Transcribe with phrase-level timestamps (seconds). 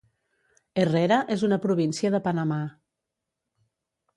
[0.83, 2.61] Herrera és una província de Panamà.